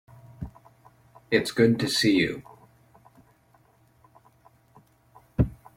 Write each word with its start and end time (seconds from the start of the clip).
It's 1.29 1.51
good 1.51 1.77
to 1.79 1.87
see 1.87 2.17
you. 2.17 2.41